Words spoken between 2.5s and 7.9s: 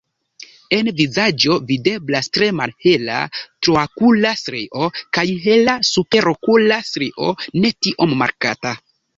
malhela traokula strio kaj hela superokula strio ne